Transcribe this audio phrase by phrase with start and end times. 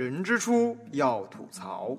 [0.00, 1.94] 人之初要吐槽，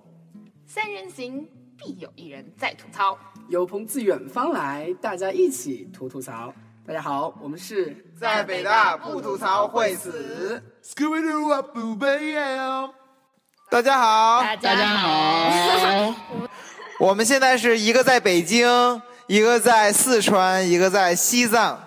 [0.65, 1.47] 三人行
[1.77, 3.15] 必有一人在吐槽。
[3.47, 6.51] 有朋自远方来，大家一起吐吐槽。
[6.83, 10.63] 大家好，我们是在北大不吐槽会死。
[13.69, 16.15] 大家好，大大家好，
[16.99, 21.79] 我们现在是一个在北京，一个在四川，一个在西藏。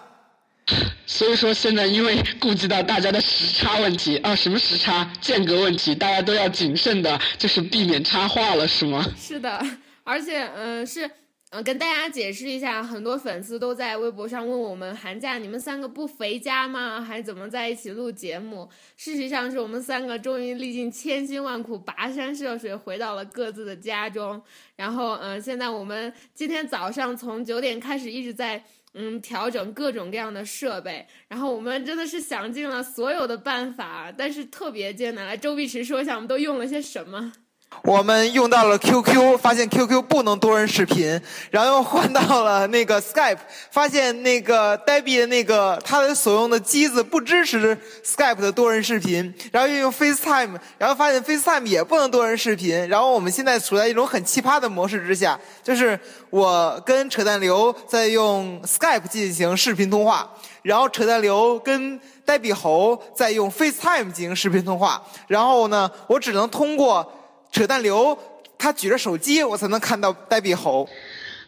[1.06, 9.04] 所以说现在因为顾及到大家的时差问题啊，什么时差间隔问题，大家都要谨慎的，就是避免插话了，是吗？
[9.16, 9.64] 是的，
[10.02, 11.10] 而且嗯、是。
[11.50, 17.00] 呃，跟大家解释一下，很多粉丝都在微博上问我们，寒假你们三个不回家吗？
[17.00, 18.68] 还怎么在一起录节目？
[18.96, 24.42] 事实上，是我们三个终于历尽千辛万苦，跋山涉水回到了各自的家中。
[24.74, 35.26] 然后，嗯、现在我们今天早上从九点开始一直在嗯调整各种各样的设备，然后我们真的是想尽了所有的办法，但是特别艰难。
[35.26, 37.32] 来，周碧池说一下我们都用了些什么？
[37.82, 41.20] 我们用到了 QQ，发现 QQ 不能多人视频，
[41.50, 43.36] 然后又换到了那个 Skype，
[43.70, 55.98] 发现那个 Debbie 的那个他的所用的机子不支持 Skype 的多人视频，然后又用 FaceTime，然后发现 FaceTime 也不能多人视频，然后我们现在处在一种很奇葩的模式之下，就是
[56.30, 60.30] 我跟扯淡刘在用 Skype 进行视频通话，
[60.62, 67.20] 然后扯淡刘跟呆比猴在用 FaceTime 进行视频通话，然后呢，我只能通过。
[67.54, 68.18] 扯淡刘，
[68.58, 70.88] 他举着手机，我才能看到呆比猴。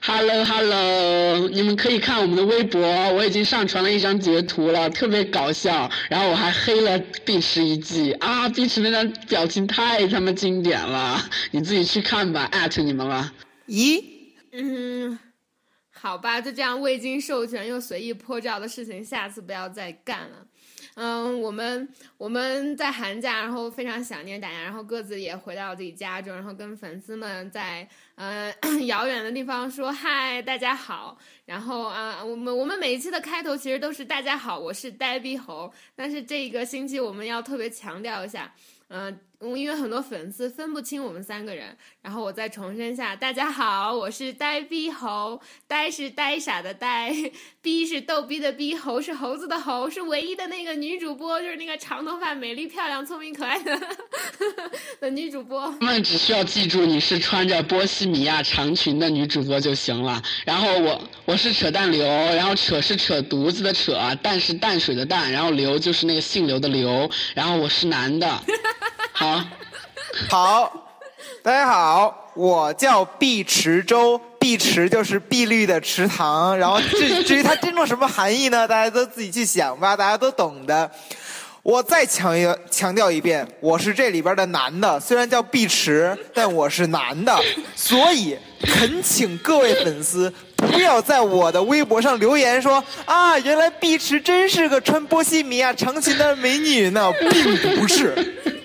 [0.01, 2.81] Hello Hello，你们可以看我们的微博，
[3.13, 5.91] 我已经上传了一张截图了，特别搞笑。
[6.09, 13.33] 然后我还黑了碧池一记啊，碧池那张表情太他妈经典了，你自己去看吧，艾特你们了。
[13.67, 14.01] 咦？
[14.53, 15.19] 嗯，
[15.99, 20.47] 好吧，就这样未经授权又随意泼照的事情，下次不要再干了。
[20.95, 28.51] 嗯，我们我们在寒假，然后非常想念大家，然后各自也回到自己家中，然后跟粉丝们在呃
[28.87, 31.19] 遥远的地方说嗨，大家好。
[31.45, 35.71] 然后啊、我们我们每一期的开头其实都是大家好，我是呆逼猴。
[35.95, 38.55] 但是这一个星期我们要特别强调一下，
[38.89, 47.15] 嗯、因为很多粉丝分不清我们三个人，然后我再重申一下，大家好，我是呆逼猴，呆是呆傻的呆，
[47.61, 53.79] 逼是逗逼的逼，猴是猴子的猴，是唯一的那个女主播，就是那个长头发、美丽、漂亮、聪明、可爱的
[55.01, 55.71] 的女主播。
[55.81, 60.23] 他们只需要记住你是穿着波西米亚长裙的女主播就行了。
[60.47, 68.27] 然后我我是扯淡刘，然后扯是扯犊子的扯，淡是淡水的淡，然后刘就是那个姓刘的刘，然后我是男的。
[69.19, 69.43] 好，
[70.29, 70.71] 好，
[71.43, 78.69] 大家好，我叫碧池洲，碧池就是碧绿的池塘，然后至至于它真正什么含义呢？
[78.69, 80.91] 大家都自己去想吧，大家都懂的。
[81.63, 87.35] 我再强调强调一遍，我是这里边的男的，虽然叫碧池，但我是男的，
[87.75, 98.56] 所以恳请各位粉丝不要在我的微博上留言说啊，原来碧池真是个穿波西米亚长裙的美女呢，并不是。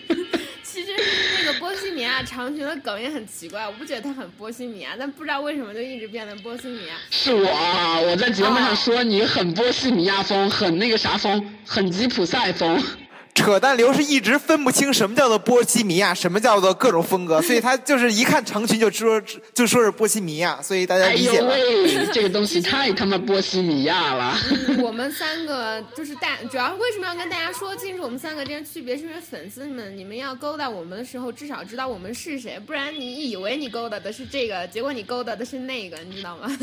[2.23, 6.95] 长裙的梗也很奇怪，我不觉得他很波西米亚，但不知道为什么就一直变得波西米亚。
[7.09, 12.81] 是我，啊我在节目上说你很波西米亚风，很那个啥风，很吉普赛风。
[13.33, 19.19] 扯淡流是一直分不清什么叫做波西米亚，什么叫做各种风格，所以他就是一看长裙就说
[19.53, 21.57] 就说是波西米亚，所以大家哎理解吧。
[21.57, 24.37] 呦喂，这个东西太他妈波西米亚了。
[24.67, 28.95] 嗯 我们三个就是大，主要为什么要跟大家说清楚我们三个之间区别？
[28.97, 36.57] 是因为粉丝们，你们要勾搭我们的时候，至少知道我们是谁，不然你以为你勾搭的是这个，结果你勾搭的是那个，你知道吗？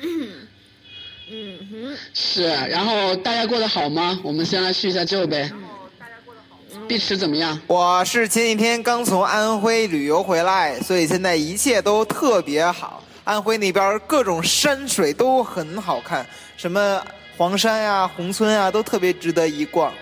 [0.00, 0.48] 嗯
[1.30, 4.18] 嗯哼，是，然后大家过得好吗？
[4.24, 5.50] 我们先来叙一下旧呗。
[6.88, 7.58] 碧池怎么样？
[7.66, 13.02] 我是前几天刚从安徽旅游回来，所以现在一切都特别好。
[13.24, 16.26] 安徽那边各种山水都很好看，
[16.56, 17.02] 什么
[17.36, 19.92] 黄山呀、宏村啊，都特别值得一逛。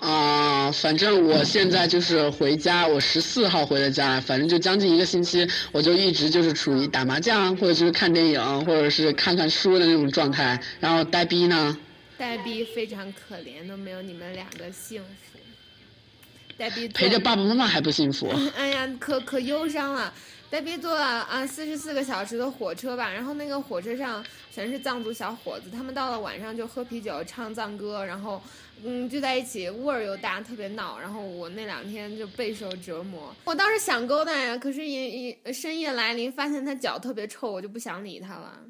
[0.00, 10.60] 啊、反正我现在就是回家，我十四号回的家，反正就将近一个星期，我就一直就是处于打麻将，或者就是看电影，或者是看看书的那种状态。
[10.80, 11.76] 然后呆逼呢？
[12.18, 15.31] 呆逼非常可怜，都没有你们两个幸福。
[16.62, 18.28] 呆逼陪着爸爸妈妈还不幸福？
[18.56, 20.14] 哎呀，可可忧伤了。
[20.48, 28.40] 呆逼坐了啊四十四个小时的火车吧，然后那个火车上全是藏族小伙子，他们到了晚上就喝啤酒、唱藏歌，然后
[28.84, 31.00] 嗯聚在一起，味儿又大，特别闹。
[31.00, 33.34] 然后我那两天就备受折磨。
[33.42, 38.60] 我当时想勾搭呀，可是一一深夜来临，发现他脚特别臭，我就不想理他了。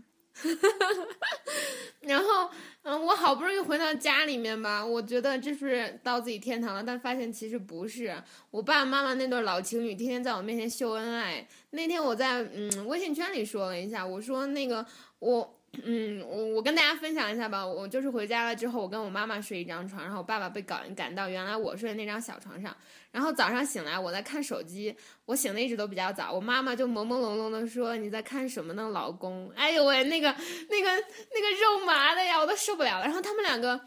[2.02, 2.50] 然后，
[2.82, 8.14] 嗯，我好不容易回到家里面吧，我觉得这是到自己天堂了，但发现其实不是。
[8.50, 11.46] 我爸爸妈妈那对老情侣天天在我面前秀恩爱。
[11.70, 14.84] 那天我在嗯微信圈里说了一下，我说那个
[15.20, 15.58] 我。
[15.84, 17.66] 嗯，我我跟大家分享一下吧。
[17.66, 22.76] 我就是回家了之后，我跟我妈妈睡一张床，然后我爸爸被搞人赶到原来我睡的那张小床上。
[23.10, 24.94] 然后早上醒来，我在看手机。
[25.24, 30.28] 我醒的一直都比较早，我妈妈就朦朦胧胧的说：“你在看什么呢，老公？”哎呦喂，那个
[30.68, 33.04] 那个那个肉麻的呀，我都受不了了。
[33.04, 33.80] 然后他们两个。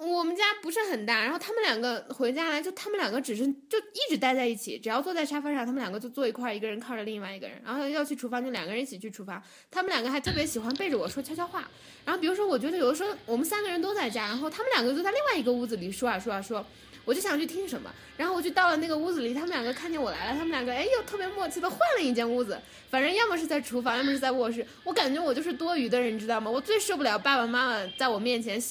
[0.00, 9.42] 我们家不是很大，然后他们两个回家来，就他们两个只是就一直待在一起，只要坐在沙发上，他们两个就坐一块，一个人靠着另外一个人，然后要去厨房就两个人一起去厨房。
[9.70, 11.68] 他们两个还特别喜欢背着我说悄悄话，
[12.04, 16.64] 然后比如说我觉得有的时候我们三个人都在家，然后他们两个就在另外一个屋子里说啊说啊说，
[17.04, 22.56] 我就想去听什么，然后我就到了那个屋子里，他们两个看见我来了，他们两个哎又特别默契的换了一间屋子，
[22.88, 26.48] 反正要么是在厨房，要么是在卧室，我感觉我就是多余的人，你知道吗？
[26.48, 28.62] 我最受不了爸爸妈妈在我面前。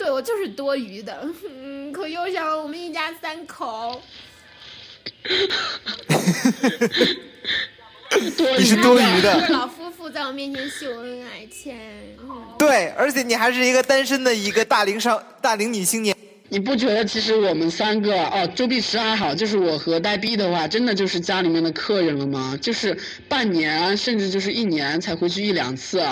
[0.00, 4.00] 对我就是多余的， 嗯，可又想了我们一家三口。
[8.58, 9.48] 你是多余的。
[9.52, 11.76] 老夫妇在我面前秀恩爱，亲。
[12.58, 16.16] 对，而且你还是一个单身的一个大龄少大龄女青年。
[16.48, 22.58] 你不觉得其实我们三个哦，周碧池还好，就是我和呆逼的话，真的就是家里面的客人了吗？
[22.60, 22.96] 就是
[23.28, 26.02] 半年甚至就是一年才回去一两次。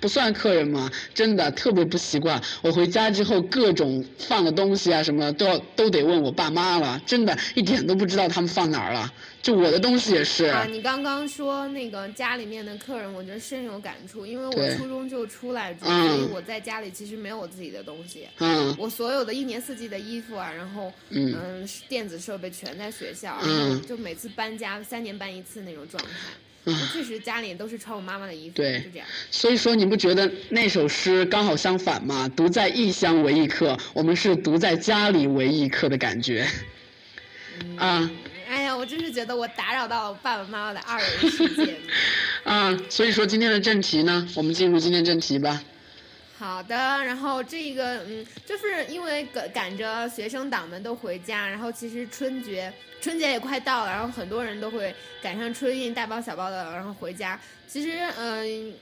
[0.00, 0.90] 不算客人吗？
[1.14, 2.40] 真的特别不习惯。
[2.62, 7.00] 我回家之后，各种放的东西啊，什么都要都得问我爸妈了。
[7.06, 9.12] 真的，一点都不知道他们放哪儿了。
[9.42, 10.44] 就我的东西也是。
[10.46, 18.28] 啊，你刚刚说那个家里面的客人，我觉得深有感触，因为我初中就出来住，所以我在家里其实没有我自己的东西。
[18.38, 18.74] 嗯。
[18.78, 26.10] 我所有的一年四季的衣服啊，然后嗯，电子设备全在学校，嗯，就每次搬家三年搬一次那种状态。
[26.92, 29.06] 确实，家里都是穿我妈妈的衣服，对，就这样。
[29.30, 32.28] 所以说，你不觉得那首诗刚好相反吗？
[32.36, 36.46] 独在异乡为异客，我们是独在家里为异客的感觉。
[37.76, 38.10] 啊！
[38.48, 41.76] 哎呀，我真是觉得我打扰到了爸爸妈妈的二人世界。
[42.44, 45.62] 啊，所以说今天的正题呢，我们进入今天正题吧。
[46.40, 57.38] 好的，然后这个嗯，就是因为赶赶着学生党们都回家，然后其实春节春节也快到了，然后很多人都会赶上春运，大包小包的然后回家。
[57.68, 58.72] 其实嗯，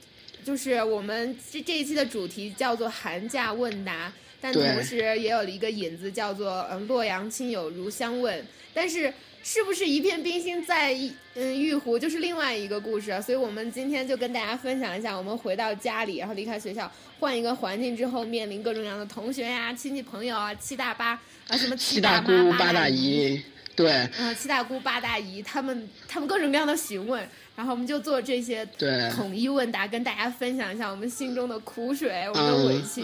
[0.45, 4.09] 就是我们这这一期的主题叫做寒假问答，
[4.39, 8.41] 但同时也有了一个引子叫做嗯洛阳亲友如相问，
[8.73, 9.13] 但是。
[9.43, 10.93] 是不是一片冰心在
[11.35, 13.19] 嗯玉壶，就是另外一个故事啊。
[13.19, 23.41] 所以我们今天就跟大家分享一下，我们回到家里，然后离开学校，换一个环境之后，面临各种各样的同学呀、亲戚朋友啊、七大八啊什么七大姑八大姨，
[23.75, 27.27] 对，嗯，七大姑八大姨，他们他们各种各样的询问。
[27.59, 28.65] 然后我们就做这些
[29.13, 33.01] 统一问答，跟大家分享一下我们心中的苦水，我们的委屈。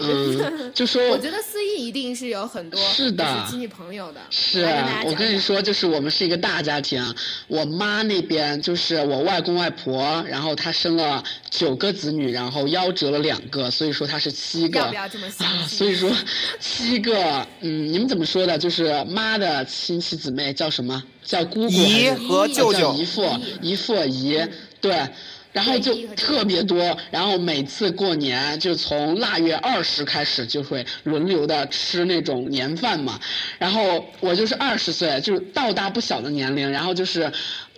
[0.72, 4.20] 就说， 我觉得思义一定是有很多是的亲戚朋友的。
[4.30, 4.64] 是，
[5.04, 7.04] 我跟你说，就是我们是一个大家庭。
[7.48, 14.80] 我妈那边就是我外公外婆，然后她生了九个子女，然后夭折了两个，所以说她是七个。
[14.80, 15.46] 要不要这么想？
[15.68, 16.10] 所以说
[16.58, 18.56] 七个，嗯，你们怎么说的？
[18.56, 21.04] 就是妈的亲戚姊妹叫什么？
[21.26, 23.28] 叫姑姑姨和舅舅，姨父、
[23.60, 24.40] 姨父、姨，
[24.80, 25.06] 对，
[25.52, 33.18] 然后就特别多，然后每次过年就从腊月二十开始就会轮流的吃那种年饭嘛，
[33.58, 37.30] 然后我就是二十岁，就是到大不小的年龄，然后就是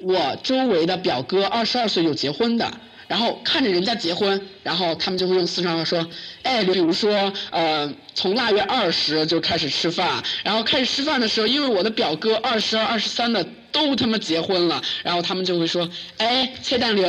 [0.02, 2.70] 我周围的表哥二十二岁有结婚的。
[3.08, 6.06] 然后看着人家结婚，然后他们就会用四川话说
[6.44, 15.88] ：“哎，比如说，呃，从腊月二十就开始吃饭，然后开始吃饭的时候，因为我的表哥二十二、二十三的都他妈结婚了，然后他们就会说：
[16.18, 17.06] 哎，扯淡溜，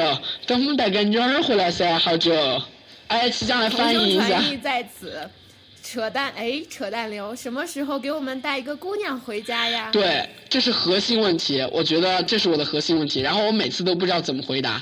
[0.47, 2.33] 等我们带个女儿回来噻，好久。
[3.07, 4.27] 哎，齐江来翻译一下。
[4.27, 5.29] 传译在此，
[5.83, 9.89] 扯淡哎，扯淡流，什么时候给我们带一个姑娘回家呀？
[9.91, 14.81] 对，这是核心问题，我觉得这是我的核心问题，然后我每次都不知道怎么回答。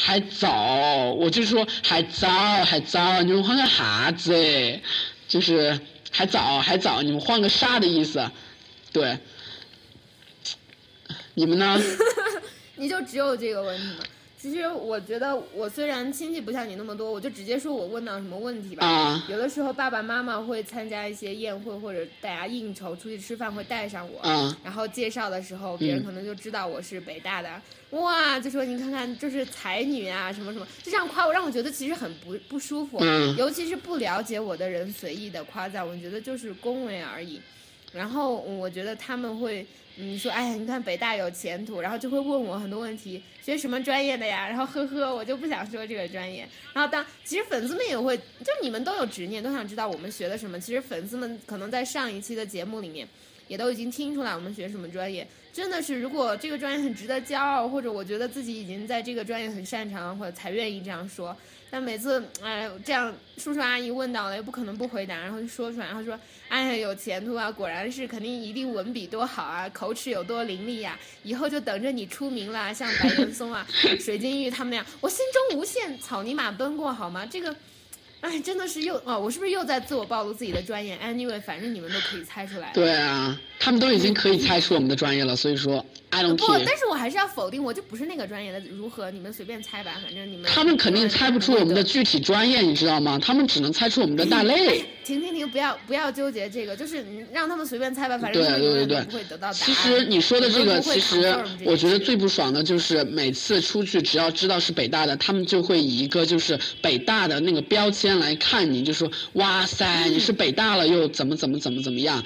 [0.00, 2.28] 还早，我就说还早，
[2.64, 4.80] 还早，你们换个啥子？
[5.26, 5.78] 就是
[6.12, 8.30] 还早，还早，你们换个啥的意思？
[8.92, 9.18] 对，
[11.34, 11.82] 你们呢？
[12.76, 13.94] 你就只有这个问题吗？
[14.40, 19.24] 其实我觉得，我虽然亲戚不像你那么多，我就直接说我问到什么问题吧。
[19.28, 33.00] 有的时候爸爸妈妈会参加一些宴会或者大家应酬出去吃饭会带上我，然后介绍的时候别人可能就知道我是北大的，哇，就说你看看就是才女啊什么什么，就这样夸我，让我觉得其实很不不舒服。
[33.36, 37.40] 尤其是不了解我的人随意的夸赞，我觉得就是恭维而已。
[37.92, 39.66] 然后我觉得他们会，
[40.00, 44.46] 嗯，说，哎，你看北大有前途，然后就会问我很多问题，学什么专业的呀？
[44.48, 46.48] 然后呵呵，我就不想说这个专业。
[46.72, 50.60] 然后当其实粉丝们也会，就你们都有执念，都想知道我们学的什么。
[50.60, 53.08] 其实粉丝们可能在上一期的节目里面，
[53.48, 55.26] 也都已经听出来我们学什么专业。
[55.52, 61.36] 真的是，如果这个专业很值得骄傲，或者我觉得自己已经在这个专业很擅长，或者才愿意这样说。
[61.70, 73.66] 但每次哎，这样叔叔阿姨问到了，又不可能不回答，然后就说出来，然后说，哎，有前途啊，果然是肯定一定文笔多好啊，口齿有多伶俐呀，以后就等着你出名了，像白岩松啊、
[74.00, 75.18] 水晶玉他们那样，我心
[75.50, 77.26] 中无限草泥马奔过，好吗？
[77.26, 77.54] 这个。
[78.20, 82.72] 哎，真的是又哦，我是不是又在自我暴露自己的专业？Anyway，反正你们都可以猜出来。
[82.74, 86.46] 对啊，他们都已经可以猜出我们的专业了，所以说 I don't care。
[86.46, 88.60] 不，但是我还是要否定，我就不是那个专业的。
[88.70, 89.10] 如何？
[89.10, 90.50] 你们随便猜吧，反正你们。
[90.50, 93.18] 他们肯定猜不出我们的具体专业，你知道吗？
[93.20, 94.84] 他们只能猜出我们的大类。
[95.04, 99.54] 停停停，不要不要纠结这个，就是你让他们随便猜吧，反正他们不会得到答案。
[99.54, 108.82] 其实你说的这个，其实我觉得最不爽的就是每次出去，只要知道是北大的，他们就会以一个就是北大的那个标签来看你。
[108.82, 112.22] 就说哇塞，你是北大了又怎么怎么怎么怎么样？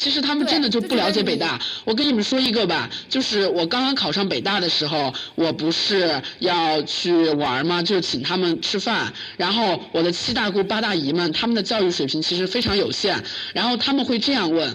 [0.00, 1.60] 其实他们真的就不了解北大。
[1.84, 7.82] 我跟你们说一个吧，就是我刚刚考上北大的时候，我不是要去玩吗？
[7.82, 9.12] 就请他们吃饭。
[9.36, 13.22] 然后我的七大姑八大姨们，他们的教育水平其实非常有限。
[13.52, 14.74] 然后他们会这样问：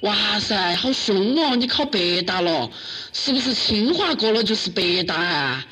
[0.00, 1.56] 哇塞，好凶哦！
[1.56, 2.70] 你考北大了，
[3.14, 5.66] 是不是清华过了就是北大啊？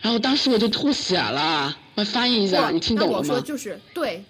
[0.00, 1.76] 然后当时我就吐血了。
[1.96, 3.18] 我翻译一下，你听懂了吗？
[3.18, 4.24] 我说就是对。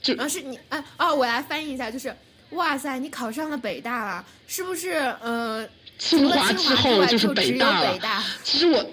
[0.00, 2.10] 就啊，是你哎哦，我来翻译一下，就是
[2.50, 4.90] 哇塞，你考上了北大了，是不是？
[5.22, 5.66] 呃，
[5.98, 8.24] 清华之后就是北大了。
[8.42, 8.84] 其实我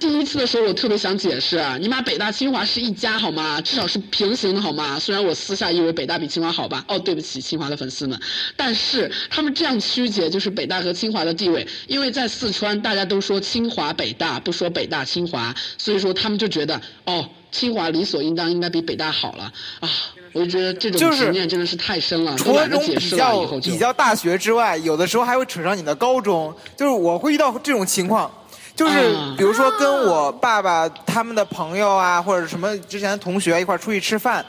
[0.00, 3.60] 第一次的时候，我特别想解释，你妈北大清华是一家好吗？
[3.60, 4.98] 至少是平行的好吗？
[4.98, 6.84] 虽然我私下以为北大比清华好吧。
[6.88, 8.20] 哦，对不起，清华的粉丝们，
[8.56, 19.88] 但是他们这样曲解就是北大和清华的地位，因为在四川大家都说清华北大，不说北大清华，所以说他们就觉得哦，清华理所应当应该比北大好了啊。
[20.36, 22.36] 我就觉得这种执念真的是太深了。
[22.36, 26.54] 除了这种比较比较大学之外，有的时候还会扯上你的高中。
[26.76, 28.30] 就是我会遇到这种情况，
[28.74, 34.44] 就是比如说跟我爸爸他们的朋友啊，或者什么之前的同学一块出去吃饭，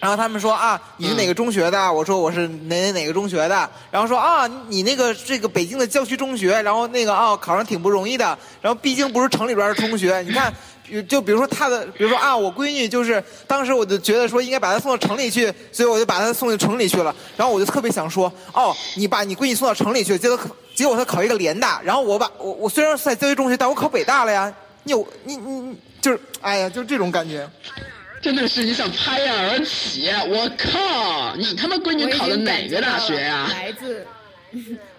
[0.00, 1.92] 然后他们说啊，你是哪个中学的？
[1.92, 3.70] 我说我是哪哪哪个中学的。
[3.90, 8.24] 然后说啊，你那个这个北京的郊区中学，然后那个啊考上挺不容易的。
[8.62, 10.50] 然后毕竟不是城里边的中学，你看。
[11.08, 17.14] 就比如说他的，比如说啊，我闺女就是当时我就觉得说应该把她送到城里去，所以我就把她送到城里去了。
[17.36, 20.38] 然后我就特别想说，哦，你把你闺女送到城里去，结果
[20.74, 24.52] 结果她考一个联大，然后我把我我虽然是在教育中学，但我考北大了呀。
[24.84, 27.48] 你有你你你就是哎呀，就是这种感觉。
[28.22, 31.36] 真的是你想拍案而起，我靠！
[31.36, 33.46] 你他妈闺女考的哪个大学呀？
[33.50, 34.06] 来自。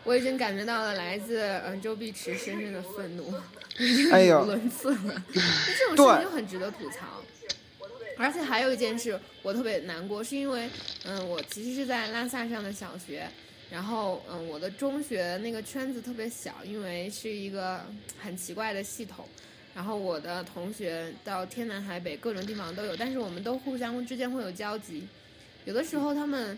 [0.08, 3.34] 我已经感觉到了来自嗯周碧池深深的愤怒，
[3.78, 7.22] 语无伦次了， 这种事情就很值得吐槽。
[8.18, 10.70] 而且还有一件事我特别难过，是因为
[11.04, 13.28] 嗯我其实是在拉萨上的小学，
[13.70, 17.82] 然后嗯我的中学那个圈子特别小，因为是一个
[18.18, 19.28] 很奇怪的系统，
[19.76, 25.06] 然后我的同学到天南海北各种地方都有，但是我们都互相之间会有交集，
[25.66, 26.54] 有的时候他们。
[26.54, 26.58] 嗯，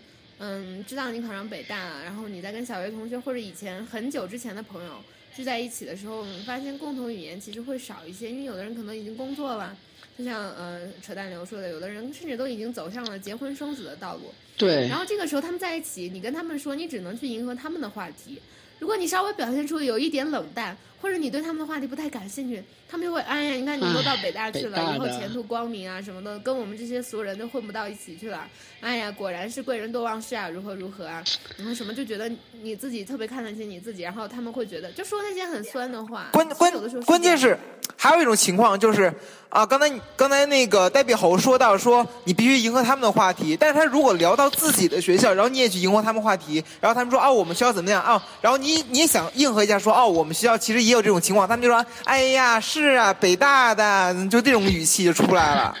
[0.86, 4.94] 知道你考上北大了，然后你在跟小学同学或者以前很久之前的朋友
[5.36, 9.76] 聚在一起的时候，发现共同语言其实会少一些，因为有的人可能已经工作了，
[10.16, 14.32] 就像呃扯淡流说的，有的人甚至都已经走上了结婚生子的道路。
[14.56, 14.88] 对。
[14.88, 18.40] 然后这个时候他们在一起，你跟他们说，你只能去迎合他们的话题。
[18.80, 22.60] 如果你稍微表现出有一点冷淡，或者你对他们的话题不太感兴趣。
[22.90, 28.44] 他们就会哎呀，你看你都到北大去了，以后前途光明啊什么的，跟我们这些俗人都混不到一起去了。
[28.80, 31.22] 哎呀，果然是贵人多忘事啊，如何如何啊？
[31.56, 32.28] 然后什么就觉得
[32.62, 36.30] 你自己特别看得起你自己，然后他们会觉得就说那些很酸的话。
[36.32, 36.72] 关关
[37.06, 37.56] 关键是
[37.96, 39.12] 还有一种情况就是
[39.50, 48.20] 啊，刚才刚才那个戴比猴说到说你必须迎合他们的话题，但是他如果聊到自己的学校，然后你也去迎合他们话题，然后他们说啊我们学校怎么样啊？
[48.40, 52.80] 然后你你也想应和一下说哦我们学校其实也有这种情况，他们就说哎呀是。
[52.80, 55.76] 是啊，北大的就这种语气就出来了。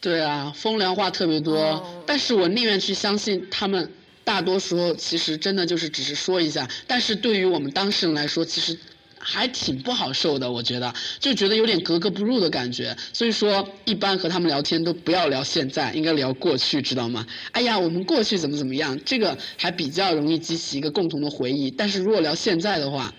[0.00, 3.92] 对啊，风凉话特别多，但是我宁愿去相信他们。
[4.24, 8.78] 大多时候其实真的就是只是说一下，但是对于我们当事人来说，其实
[9.18, 10.50] 还挺不好受的。
[10.50, 12.96] 我觉得就觉得有点格格不入的感觉。
[13.12, 17.26] 所以说，一般和他们聊天都不要聊现在，应该聊过去，知道吗？
[17.52, 21.70] 哎呀，我们过去怎么怎么样，这个还比较容易激起一个共同的回忆。
[21.70, 23.12] 但是如果聊现在的话，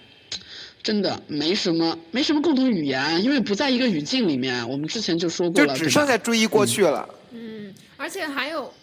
[0.82, 4.68] 真的没什么，没什么共同语言，因为不在一个语境里面。
[4.70, 7.08] 我们之前就说过了，就只剩下追忆过去了。
[7.32, 8.74] 嗯，而且还有，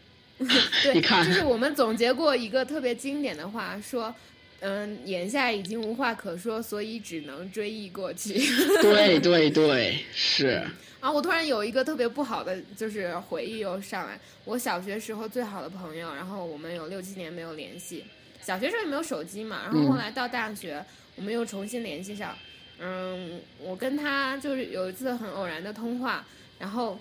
[0.82, 4.12] 对，你看就是我们总结过一个特别经典的话，说，
[4.66, 8.32] 嗯，眼下已经无话可说，所以只能追忆过去。
[8.80, 10.66] 对对对，是。
[11.00, 14.18] 啊，我突然有一个特别不好的就是回忆又上来。
[14.46, 18.06] 我小学时候最好的朋友，然后我们有六七年没有联系。
[18.40, 20.82] 小学时候也没有手机嘛，然后后来到大学，
[21.16, 22.34] 我们又重新联系上。
[22.78, 26.24] 嗯，我跟他就是有一次很偶然的通话，
[26.58, 26.98] 然后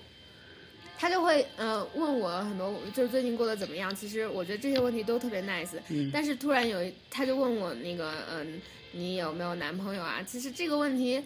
[0.98, 3.94] 他就会呃问我很多，就是最近过得怎么样。
[3.96, 10.22] 其实我觉得这些问题都特别 nice，、嗯但是突然有一他就问我那个嗯、你有没有男朋友啊？
[10.26, 11.24] 其实这个问题。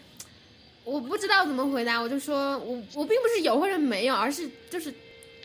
[0.84, 4.90] 我不知道怎么回答，我就说我我并不是有或者没有，而是就是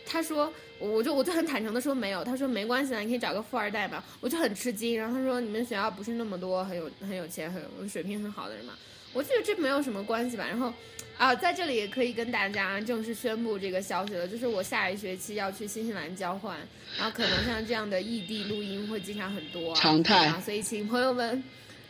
[0.05, 0.49] 他说
[0.79, 4.97] 我我就我就很坦诚的说没有，他说没关系的，你可以找个富二代嘛，我就很吃惊。
[4.97, 8.73] 然后他说你们学校不是那么多很有很有钱很有水平很好的人嘛，
[9.11, 10.45] 我觉得这没有什么关系吧。
[10.47, 10.73] 然后
[11.17, 16.57] 啊，在这里也可以跟大家正式宣布这个消息了，就是我下一学期要去新西兰交换，
[16.97, 21.43] 然后可能像这样的异地录音会经常很多、啊，常态啊，所以请朋友们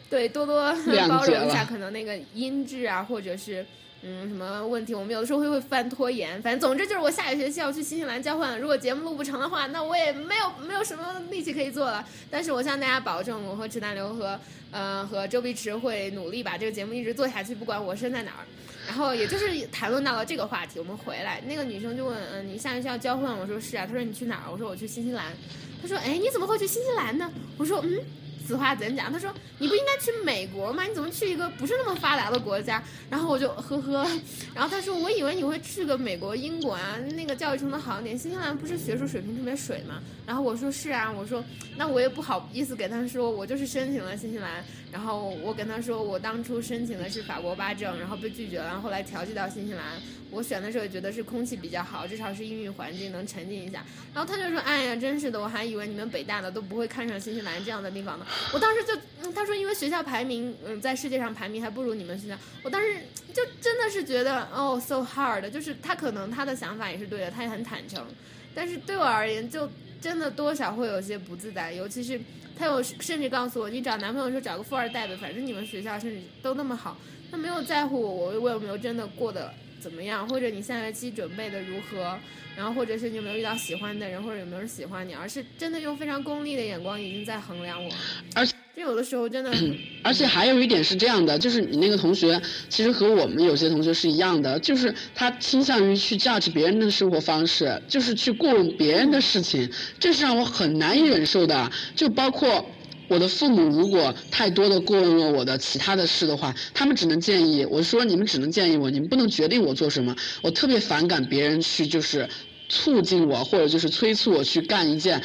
[0.10, 0.72] 对多多
[1.08, 3.65] 包容一下，可能那个音质啊，或者是。
[4.06, 4.94] 嗯，什么问题？
[4.94, 8.60] 我们有的时候会会犯拖延，反正总之就是我下一学期要去新西兰交换。
[8.60, 12.06] 如果节目录不成的话，那我也没有没有什么力气可以做了。
[12.30, 14.38] 但是我向大家保证，我和池南流和
[14.72, 18.44] 呃和周碧池会努力把这个节目一直做下去，不管我身在哪儿。
[18.86, 23.38] 然后也就是谈论到了这个话题，我们回来，那个女生就问，嗯、你下学期要交换？
[23.38, 23.86] 我说是啊。
[23.86, 24.52] 她说你去哪儿？
[24.52, 25.34] 我说我去新西兰。
[25.82, 27.32] 她说，哎，你怎么会去新西兰呢？
[27.58, 28.00] 我说，嗯。
[28.46, 29.12] 此话怎讲？
[29.12, 30.84] 他说你不应该去美国吗？
[30.84, 32.84] 你怎么去一个不是那么发达的国家？
[33.10, 34.08] 然后我就呵呵，
[34.54, 38.18] 然后他说我以为你会去个美国、英国啊，那个教育程度好一点。
[38.18, 40.02] 新西兰不是学术水平特别水吗？
[40.26, 41.44] 然后我说是啊，我说
[41.78, 44.64] 那我也不好意思给他说，我就是申请了新西兰。
[44.92, 49.84] 然后我跟他说我当初申请的是法国八证，然后被拒绝了，后后来调剂到新西兰。
[50.30, 53.86] 我选的时候也觉得是空气比较好，至少是英语环境能沉浸一下。
[54.16, 62.38] 然后他就说：“哎呀，真是的，我还以为你们北大的都不会看上新西兰这样的地方呢。”我当时就，他说因为学校排名，嗯，在世界上排名还不如你们学校。
[62.62, 62.98] 我当时
[63.34, 68.06] 就真的是觉得，哦，so hard，就是他可能他的想法也是对的，他也很坦诚，
[68.54, 69.70] 但是对我而言，就
[70.02, 72.20] 真的多少会有些不自在，尤其是
[72.58, 76.98] 他有甚至告诉我，你找男朋友的时候找个富二代的，反正你们学校甚至都那么好，
[77.31, 79.51] 他没有在乎我我有没有真的过得。
[79.83, 80.25] 怎么样？
[80.29, 82.17] 或者你下学期准备的如何？
[82.55, 85.13] 然后或者是你有没有遇到喜欢的人，或者有没有人喜欢你？
[85.13, 87.91] 而是真的用非常功利的眼光已经在衡量我。
[88.33, 89.51] 而且这有的时候真的，
[90.01, 99.69] 而且还有一点是这样的，就是你那个同学其实和我们有些同学是一样的，就是他倾向于去 judge 别人的生活方式，就是去过问别人的事情，
[100.00, 101.69] 这是让我很难以忍受的。
[101.93, 102.65] 就包括。
[103.09, 110.16] 我的父母如果太多的过问了我的其他的事的话，他们只能建议我说你们只能建议我，你们不能决定我做什么。
[110.42, 112.27] 我特别反感别人去就是
[112.70, 115.22] 促进我或者就是催促我去干一件，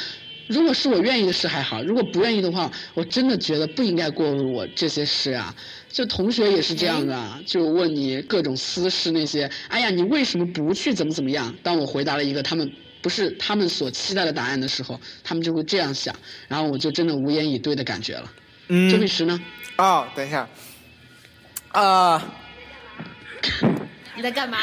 [0.49, 5.55] 如果是我愿意的事还好，如果不愿意的话，我真的觉得不应该过问我这些事啊。
[5.91, 11.55] 就同学也是这样的，就问你各种私事那些，哎呀，你为什么不去怎么怎么样？
[11.63, 12.71] 当我回答了一个他们。
[13.01, 16.15] 不是他们所期待的答案的时候，他们就会这样想，
[16.49, 18.33] 然后我就真的无言以对的感觉了。
[18.69, 19.41] 嗯周碧池呢？
[19.77, 20.47] 哦，等一下，
[21.73, 22.23] 啊、
[24.17, 24.59] 你在干嘛？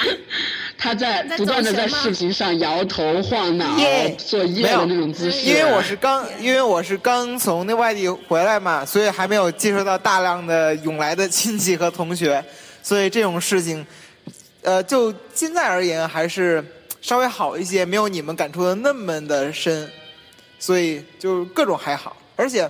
[0.77, 5.49] 他在不断的在视频上摇头晃脑耶，做耶没有的那种姿势。
[5.49, 12.43] 因为我是刚，因为我是刚从那外地回来嘛，所以还没有接触到大量的涌来的亲戚和同学，
[12.83, 13.83] 所以这种事情，
[14.61, 16.63] 呃，就现在而言还是
[17.05, 19.87] 稍微好一些，没有你们感触的那么的深，
[20.57, 22.17] 所以就各种还好。
[22.35, 22.67] 而且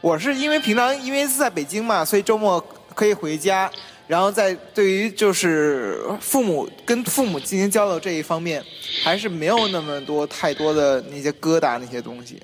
[0.00, 2.58] 我是因为平常因为是在北京嘛，所以周末
[2.94, 3.70] 可以回家，
[4.06, 8.64] 然后在对于就是父母跟父母进行交流这一方面，
[9.02, 12.42] 还是没有那么多太多的那些疙瘩那些东西。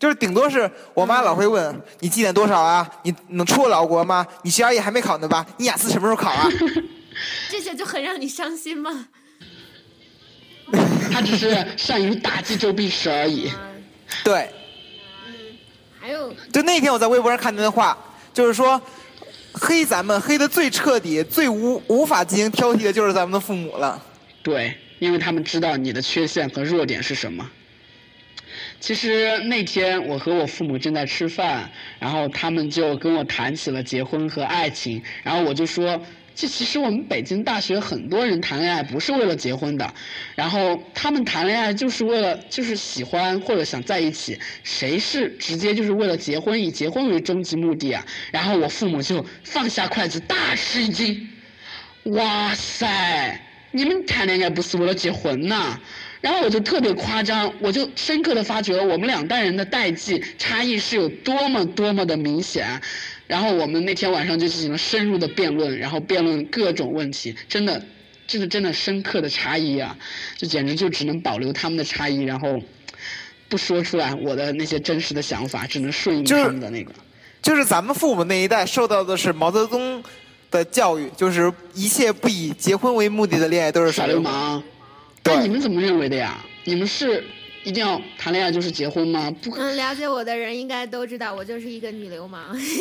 [0.00, 2.90] 就是顶多是我妈老会问你绩点多少啊？
[3.04, 4.26] 你能出老国吗？
[4.42, 5.46] 你 GRE 还没考呢吧？
[5.58, 6.48] 你雅思什么时候考啊？
[7.48, 9.08] 这 些就很让你伤心吗？
[11.12, 13.50] 他只是善于打击周碧池而已。
[13.50, 13.72] 嗯
[14.24, 14.48] 对，
[15.26, 15.32] 嗯，
[15.98, 17.96] 还有就那天我在微博上看见的话，
[18.34, 18.80] 就是说
[19.54, 24.00] 黑咱们黑的最彻底、最无无法进行挑剔的就是咱们的父母了。
[24.42, 27.50] 对，因为他们知道你的缺陷和弱点是什么。
[28.80, 36.00] 其实那天我和我父母正在吃饭，然后他们就跟我谈起了结婚和爱情，然后我就说，
[36.34, 39.94] 这其实我们北京大学很多人谈恋爱不是为了结婚的，
[40.34, 48.04] 然后他们谈恋爱就是为了就是喜欢或者想在一起，谁是直接就是为了结婚以结婚为终极目的啊？
[48.30, 51.28] 然后我父母就放下筷子大吃一惊，
[52.04, 53.40] 哇塞！
[53.70, 55.78] 你们谈恋爱不是为了结婚呐？
[56.20, 62.80] 然后我就特别夸张，我就深刻的发觉了我们两代人的代际差异是有多么多么的明显。
[63.32, 67.82] 然后我们那天晚上就进行了深入的辩论，然后辩论各种问题，真的，
[68.26, 69.96] 这是真的深刻的差异啊，
[70.36, 72.60] 就简直就只能保留他们的差异，然后
[73.48, 76.92] 不说出来我的那些真实的想法，只能顺应他们的那个。
[77.40, 80.04] 就是咱们父母那一代受到的是毛泽东
[80.50, 84.62] 的教育，就是一切不以结婚为目的的恋爱都是耍耍流氓。
[85.22, 86.44] 对那你们怎么认为的呀？
[86.64, 87.24] 你们是
[87.64, 89.30] 一定要谈恋爱就是结婚吗？
[89.42, 92.54] 不，嗯，了解我的人应该都知道，我就是一个女流氓。
[92.58, 92.76] 所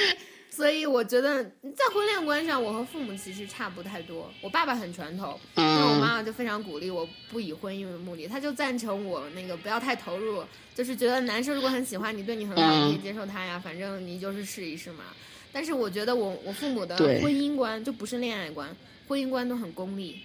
[0.00, 0.14] 以，
[0.50, 4.30] 所以我觉得在婚恋观上，我和父母其实差不太多。
[4.40, 10.42] 我爸爸很传统，嗯但我妈妈就非常鼓励我不以婚姻为目的，她就赞成我那个不要太投入，
[10.74, 15.04] 就是觉得男生如果很喜欢你，对你很好，嗯你可以接受他呀，反正你就是试一试嘛。
[15.52, 18.68] 但是我觉得我我父母的婚姻观就不是恋爱观，
[19.06, 20.20] 婚姻观都很功利。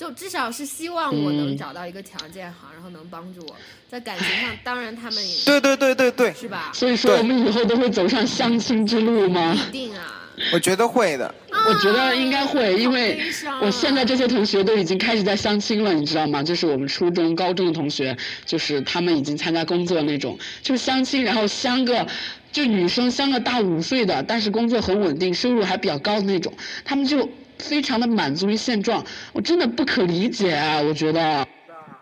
[0.00, 3.54] 就至少是希望我能嗯找到一个条件好，然后能帮助我
[3.86, 4.48] 在感情上。
[4.64, 6.70] 当然他们也对对对对对，是吧？
[6.72, 9.54] 所以说我们以后都会走上相亲之路吗？
[9.54, 10.26] 一定啊！
[10.54, 11.34] 我觉得会的。
[11.68, 13.20] 我觉得应该会，因为
[13.60, 16.42] 我现在这些同学都已经开始在相亲了，你知道吗？
[16.42, 22.06] 就是我们初中、高中的同学，就是他们已经参加工作那种，就是相亲，然后相个，
[22.50, 26.50] 就女生相个大五岁的，但是工作很稳定，收入还比较高的那种，
[26.86, 27.28] 他们就
[27.60, 30.80] 非常的满足于现状，我真的不可理解啊！
[30.80, 31.46] 我觉得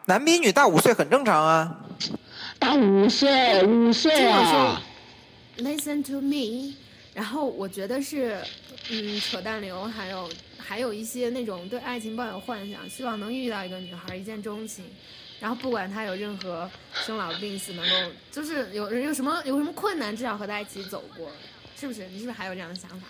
[0.07, 1.81] 男比女大五岁很正常啊。
[2.59, 4.81] 大五岁，五岁啊
[5.59, 6.75] 说！，listen to me。
[7.15, 8.41] 然后我觉得是，
[8.91, 14.85] 嗯，扯淡流，还有还有一些那种对爱情抱有幻想，希望能遇到一个女孩一见钟情，
[15.41, 17.95] 然后不管她有任何生老病死，能够
[18.31, 21.31] 就是有有什么有什么困难，至少和她一起走过，
[21.77, 22.07] 是不是？
[22.09, 23.07] 你是不是还有这样的想法？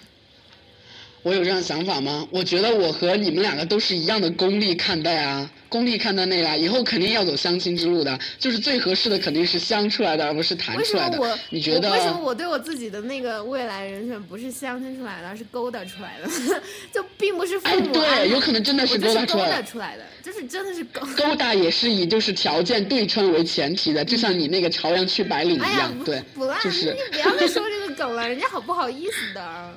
[1.23, 2.27] 我有这样的想法吗？
[2.31, 11.39] 我觉得我和你们两个都是一样的功利看待啊，功利看待那个啊，以后肯定要走相亲之路的，就是最合适的肯定是相出来的，而不是谈出来的什么我。
[11.51, 11.91] 你觉得？
[11.91, 16.31] 为什么我对我自己的那个未来人选不是相亲出来的，而是勾搭出来的？
[16.93, 19.63] 就并不是父哎，母安排对，有可能真的是勾搭出来的。
[19.65, 21.07] 出来的，就是真的是勾。
[21.17, 29.75] 勾搭也是以就是条件对称为前提的，就像你那个朝阳区白领一样，， 对不啦，，就是你不要再说这个梗了，人家好不好意思的。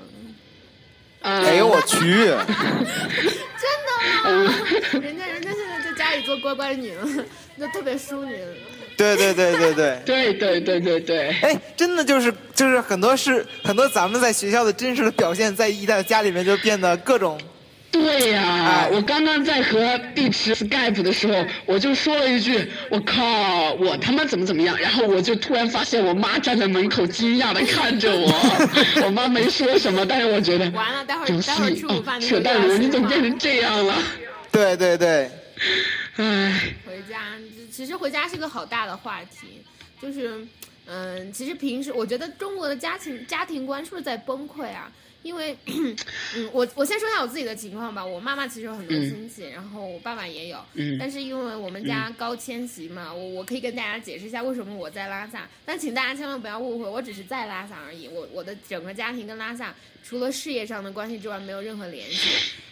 [1.21, 1.99] 嗯哎呦我去！
[3.61, 4.55] 真的吗
[5.01, 7.05] 人家人家现在在家里做乖乖女了，
[7.59, 8.53] 就特别淑女了。
[8.97, 10.01] 对对对对对。
[10.05, 17.39] 对对对 对对，哎，真的就是就是很多是很多咱们在学校的真实的表现，在一在家里面就变得各种
[17.91, 28.31] 对呀、哎我刚刚在和碧池 Skype 的时候，我就说了一句：“我靠，我他妈怎么怎么样？”然后我就突然发现我妈站在门口惊讶的看着我，
[29.05, 33.95] 我妈没说什么，但是我觉得完了，待会儿游待会儿吃午饭，你扯淡了，人，你怎么变成这样了？
[34.51, 35.29] 对对对，
[36.17, 37.19] 唉，回家，
[37.71, 39.61] 其实回家是个好大的话题，
[40.01, 40.45] 就是，
[40.85, 44.91] 嗯，其实平时我觉得中国的家庭家庭观是不是在崩溃啊？
[45.23, 45.95] 因为，嗯，
[46.51, 48.03] 我我先说一下我自己的情况吧。
[48.03, 58.07] 我妈妈其实有很多嗯亲戚，然后我爸爸也有，嗯但是因为我们家高迁徙嘛，我我可以跟大家解释一下为什么我在拉萨，但请大家千万不要误会，我只是在拉萨而已。
[58.07, 62.29] 我我的整个家庭跟拉萨除了事业上的关系之外，没有任何联系。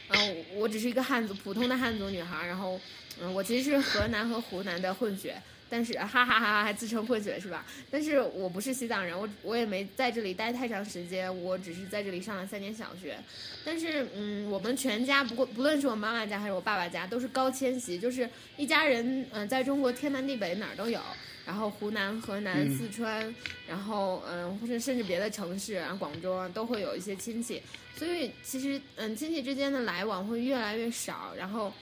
[0.10, 2.82] 嗯、我只是一个汉族普通的汉族女孩，然后
[3.22, 7.66] 嗯，我其实是河南和湖南的混血，但是哈哈哈哈还自称混血是吧？
[7.92, 13.18] 但是我不是西藏人，我我也没在这里待太长时间，我只是在这里上了三年小学。
[13.64, 21.00] 但是嗯，我们全家不过不论是我妈妈家还是我爸爸家，都是高迁徙，就是一家人嗯、在中国天南地北哪儿都有。
[21.46, 23.34] 然后湖南、河南、嗯四川，
[23.68, 27.60] 然后嗯，或者甚至别的城市然后，广州啊，都会有一些亲戚，
[27.96, 31.34] 所以其实嗯，亲戚之间的来往会越来越少。
[31.36, 31.74] 然后，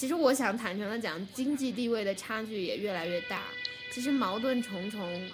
[0.00, 3.42] 其实我想坦诚的讲，经济地位的差距也越来越大，
[3.92, 5.30] 其实矛盾重重，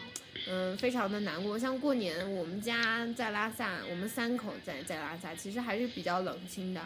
[0.49, 1.57] 嗯，非常的难过。
[1.57, 6.83] 像过年，我们家在拉萨，我们三口在在拉萨，其实还是比较冷清的，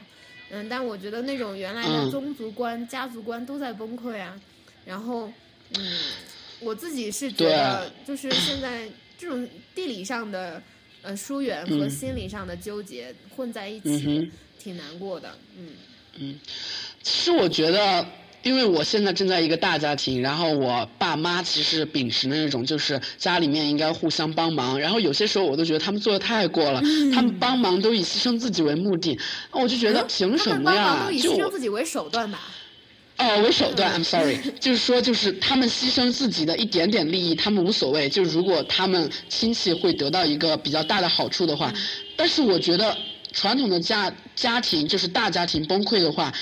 [0.51, 4.39] 嗯，但我觉得那种原来的嗯宗族观、家族观都在崩溃啊。
[4.85, 5.33] 然后，
[5.79, 5.99] 嗯，
[6.61, 10.63] 我自己是觉得，就是现在这种地理上的
[11.01, 14.31] 呃疏远和嗯心理上的纠结混在一起，嗯。
[14.59, 15.35] 挺难过的。
[15.57, 15.73] 嗯
[16.17, 16.39] 嗯，
[17.03, 18.07] 其实我觉得，
[18.43, 26.81] 因为我现在正在一个大家庭，然后我爸妈其实秉持那种就是家里面应该互相帮忙，然后有些时候我都觉得他们做的太过了，
[27.13, 29.19] 他们帮忙都以牺牲自己为目的，
[29.51, 31.09] 我就觉得凭什么呀？
[31.23, 32.41] 就我牺牲自己为手段吧。
[33.19, 38.09] 哦，为手段，I'm sorry，就是说，就是他们牺牲自己的一点点利益，他们无所谓。
[38.09, 41.71] 就如果他们亲戚会得到一个比较大的好处的话，
[42.17, 42.97] 但是我觉得
[43.31, 46.33] 传统的家家庭就是大家庭崩溃的话，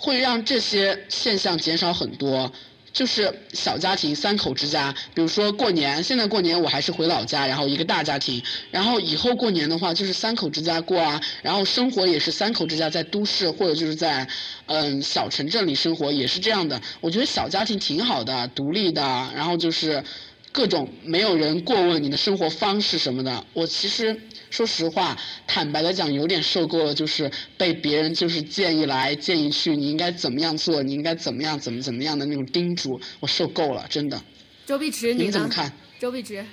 [0.00, 2.50] 会让这些现象减少很多。
[2.90, 14.26] 就是小家庭三口之家，比如说过年，现在过年我还是回老家，然后一个大家庭，然后以后过年的话就是三口之家过啊，然后生活也是三口之家，在都市或者就是在
[14.66, 16.80] 嗯小城镇里生活也是这样的。
[17.00, 19.02] 我觉得小家庭挺好的，独立的，
[19.36, 20.02] 然后就是
[20.50, 23.44] 各种没有人过问你的生活方式什么的。
[23.52, 24.18] 我其实。
[24.50, 34.20] 说实话，坦白的讲，有点受够了，就是被别人就是建议来建议去，你应该怎么样做，你应该怎么样，怎么怎么样的那种叮嘱，我受够了，真的。
[34.64, 35.70] 周碧池，你怎么看？
[36.00, 36.44] 周碧池，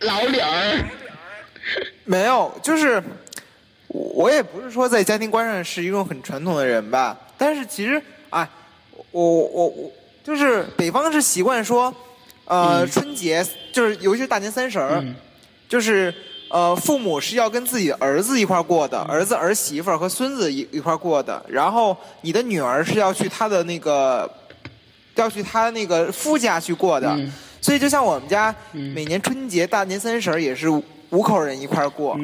[0.00, 0.84] 老脸儿，
[2.04, 3.02] 没有，就是
[3.88, 8.48] 我也不是说在家庭观上是一种很传统的人吧，但是其实啊，
[9.12, 9.92] 我我我
[10.24, 11.94] 就是北方是习惯说，
[12.46, 15.04] 呃，春节就是尤其是大年三十儿，
[15.68, 16.12] 就是。
[16.48, 21.44] 呃，父母是要跟自己儿子一块过的，儿子儿媳妇和孙子一一块过的。
[21.48, 24.30] 然后你的女儿是要去她的那个，
[25.16, 27.18] 要去她那个夫家去过的。
[27.60, 30.68] 所以就像我们家每年春节大年三十也是
[31.10, 32.16] 五口人一块过，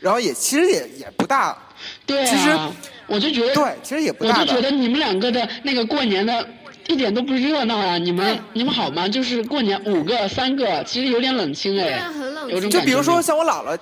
[0.00, 1.56] 然后也其实也也不大。
[2.04, 2.70] 对啊，
[3.06, 4.40] 我就觉得对，其实也不大。
[4.40, 6.46] 我就觉得你们两个的那个过年的。
[6.86, 7.96] 一点都不热闹啊！
[7.96, 9.08] 你们你们好吗？
[9.08, 12.06] 就是过年五个三个，其实有点冷清哎，
[12.48, 13.78] 有种就比如说像我姥姥，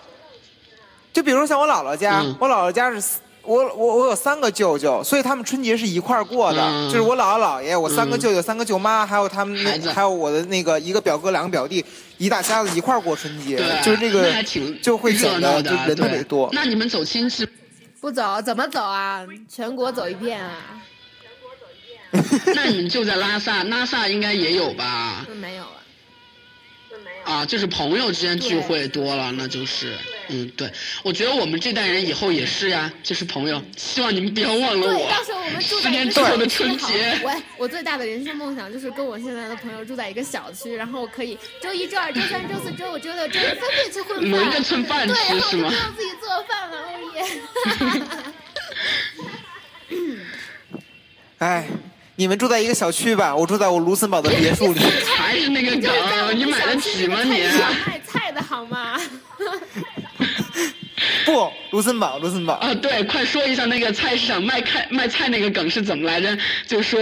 [1.12, 6.88] 就比如说像我姥姥家，我姥姥家是我我我有三个舅舅，所以他们春节是一块儿过的。
[6.88, 11.84] 就是我姥姥姥爷，我三个舅舅，三个舅妈，还有他们那还有我的那个一个表哥，两个表弟，
[12.18, 13.56] 一大家子一块儿过春节。
[13.82, 14.42] 就是这个
[14.80, 16.48] 就会显得就人特别多。
[16.52, 17.48] 那你们走亲戚？
[18.00, 18.40] 不走？
[18.42, 19.24] 怎么走啊？
[19.48, 20.52] 全国走一遍啊？
[22.54, 25.26] 那你们就在拉萨，拉萨应该也有吧？
[25.40, 25.81] 没有了，
[27.32, 29.96] 啊，就是朋友之间聚会多了，那就是，
[30.28, 30.70] 嗯，对，
[31.02, 33.62] 我觉得我们这代人以后也是呀，就是朋友。
[33.74, 34.98] 希望你们不要忘了我。
[34.98, 37.18] 对，到时候我们住在一个小的春节。
[37.24, 44.30] 我我最大的人生梦想就是跟我现在的朋友住在一个小区，然后可以周一、周二、周三、周四、周五、周六、周日分别去混饭。
[44.30, 45.24] 轮着蹭饭吃是吗？
[45.30, 47.24] 对，然后不用自己做饭了，哦耶！
[51.38, 51.66] 哎。
[52.16, 54.80] 你们住在一个小区吧，我住在我卢森堡的别墅里。
[55.16, 55.90] 还是那个梗，
[56.38, 57.30] 你买得起吗你？
[57.30, 59.00] 卖菜的好吗？
[61.24, 62.54] 不，卢森堡，卢森堡。
[62.54, 66.36] 啊，对，快说一下那个菜市场卖菜卖菜那个梗是怎么来着？
[66.66, 67.00] 就说，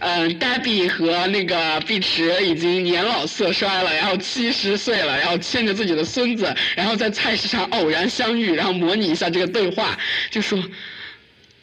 [0.00, 9.96] 嗯，Debbie 和那个碧池已经年老色衰了，然后七十岁了，然后牵着自己的孙子，然后在菜市场偶然相遇，然后模拟一下这个对话，
[10.30, 10.62] 就说，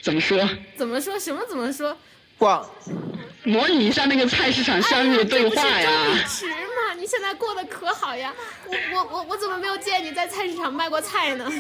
[0.02, 0.38] 怎么说？
[0.76, 1.18] 怎么说？
[1.20, 1.96] 什么怎么说？
[2.38, 2.70] 逛，
[3.44, 5.90] 模拟一下那个菜市场相遇的对话呀！
[6.28, 6.94] 是吗？
[6.98, 8.34] 你现在过得可好呀！
[8.68, 11.52] 我我我我怎么没有见你在菜市场卖过菜呢？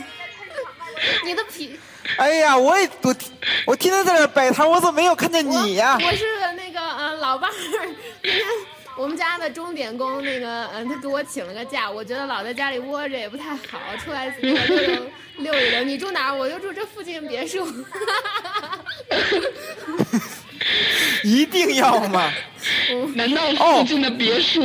[1.23, 1.79] 你的皮……
[2.17, 3.15] 哎呀，我也我
[3.65, 5.97] 我天天在这摆摊，我怎么没有看见你呀？
[6.01, 7.53] 我是那个嗯老伴儿，
[8.23, 8.43] 今天
[8.97, 15.05] 我们家的钟点工那个嗯他给我请了个假，我觉得老在家里窝着也不太好，出来溜溜
[15.37, 15.83] 溜一溜。
[15.83, 16.35] 你住哪儿？
[16.35, 17.67] 我就住这附近别墅。
[21.23, 22.31] 一定要吗？
[23.15, 24.61] 难道附近的别墅，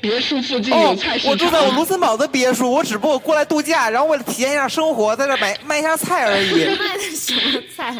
[0.00, 1.30] 别墅附近有菜市场？
[1.30, 6.64] 我住在我卢森堡的别墅，我只不过过来度假，然后为了体验一下生活，在这买 卖一下菜而已。
[6.76, 7.96] 卖的什么菜？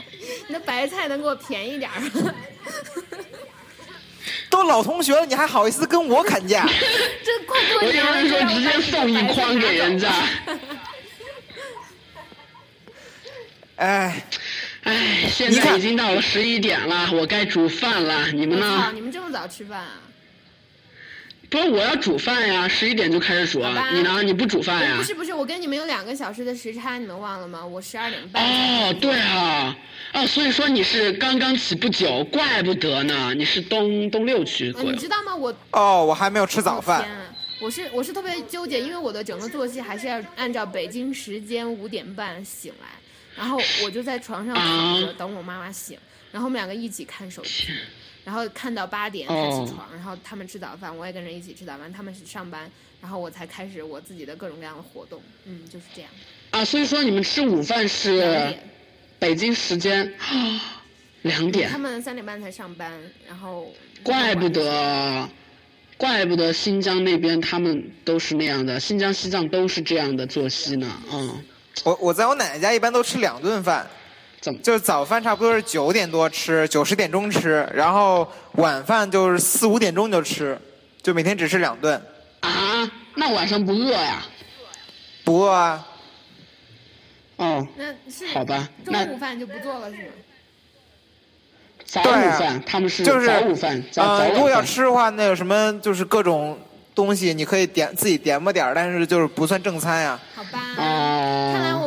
[0.48, 2.35] 你的白菜能给我便宜点吗？
[4.50, 6.66] 都老同学了，你还好意思跟我砍价？
[7.24, 10.09] 这快过年了，说直接送一筐给人家。
[13.76, 14.22] 哎。
[14.85, 18.29] 哎，现在已经到了十一点了，我该煮饭了。
[18.33, 18.90] 你们呢？
[18.95, 20.01] 你们这么早吃饭啊？
[21.51, 23.59] 不是，我要煮饭呀，十一点就开始煮。
[23.93, 24.23] 你呢？
[24.23, 24.97] 你不煮饭呀？
[24.97, 27.64] 不是不是，我跟你们有两个小时的时差，你们忘了吗？
[27.64, 28.43] 我十二点半。
[28.43, 29.77] 哦，对啊，
[30.14, 33.35] 哦，所以说你是刚刚起不久，怪不得呢。
[33.35, 35.37] 你是东东六区你知道吗？
[35.37, 37.03] 我哦，我还没有吃早饭。
[37.03, 37.11] 天，
[37.61, 42.87] 我是我是特别纠结，因为我的整个作息还是要按照北京时间五点半醒来。
[43.40, 45.98] 然后我就在床上躺着等我妈妈醒，
[46.31, 47.72] 然后我们两个一起看手机，
[48.22, 56.11] 然后看到八点才起床，然后他们吃早饭，我也跟着一起吃早饭，他们是上班，然后我才开始我自己的各种各样的活动，嗯，就是这样。
[56.50, 58.55] 啊，所以说你们吃午饭是
[59.18, 60.12] 北京时间
[61.22, 62.92] 两点，他们三点半才上班，
[63.26, 65.26] 然后怪不得，
[65.96, 71.42] 怪不得新疆那边他们都是那样的，新疆西藏都是这样的作息呢，嗯。
[71.85, 73.87] 我我在我奶奶家一般都吃两顿饭，
[74.40, 80.59] 怎么就是早饭差不多是九点多吃，九十点钟吃，然后晚饭就是四五点钟就吃，
[81.03, 82.01] 就每天只吃两顿。
[82.40, 82.90] 啊？
[83.14, 84.23] 那晚上不饿呀？
[85.25, 85.87] 不饿啊。
[87.37, 87.66] 哦。
[87.77, 88.69] 那是好吧。
[88.85, 90.12] 中午饭就不做了是吗？
[91.85, 94.62] 早对啊午饭，他们是就是早午饭加早呃，如果要。
[94.62, 96.57] 吃的话，那有什么就是各种
[96.95, 100.21] 东西，你可以点自己点吧点儿，但是就是不算正餐呀。
[100.35, 100.61] 好吧。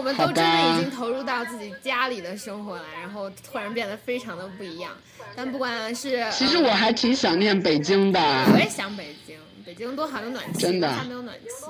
[0.04, 4.92] 我们都真的已经投入到自己家里的生活了，然后突然变得非常的不一样。
[5.34, 8.20] 但不管是，其实呃我还挺想念北京的。
[8.52, 11.66] 我也想北京，北京多好，有暖气，真的它没有暖气，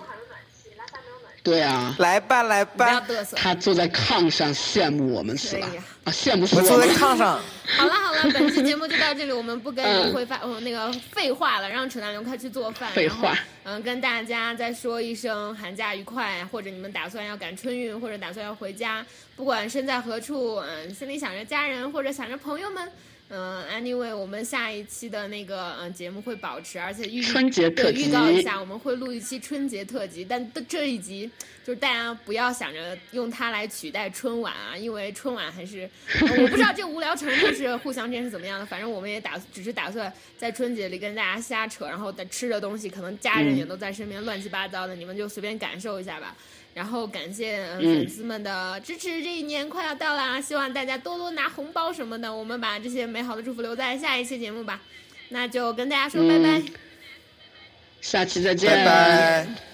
[1.44, 3.36] 对啊，来吧来吧不要吧，嘚瑟。
[3.36, 5.84] 他坐在炕上羡慕我们是吧啊？
[6.06, 6.88] 啊，羡慕死我坐在。
[6.94, 7.38] 炕上。
[7.78, 12.90] 好了好了，本期节目就到这里，我们不跟嗯你会发哦那个废话了，让陈大刘快去做饭。
[12.94, 22.90] 废话然后嗯，跟大家再说一声寒假愉快，或者你们打算要赶春运，或者打算要回家，不管身在何处，嗯，心里想着家人或者想着朋友们。
[23.36, 31.28] 嗯，anyway，我们下一期的那个嗯节目会保持，而且预春节特辑对预告一下，我们会录一期春节特辑，但这一集
[31.66, 35.90] 就是大家不要想着用它来取代春晚啊，因为春晚还是、
[36.22, 46.36] 呃我不知道这个无聊程度是 互相之间是怎么样的，反正我们也打只是打算在春节里跟大家瞎扯，然后在吃的东西可能家人也都在身边，乱七八糟的，你们就随便感受一下吧。
[46.74, 54.82] 然后感谢、粉丝们的支持，这一年快要到啦，希望大家多多拿红包什么的，我们把这些美好的祝福留在下一期节目吧。
[55.30, 56.60] 那就跟大家说拜拜。
[56.60, 56.66] 嗯
[58.02, 58.70] 下期再见。
[58.70, 59.73] 拜拜。